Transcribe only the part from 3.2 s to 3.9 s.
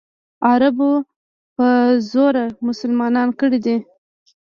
کړي دي.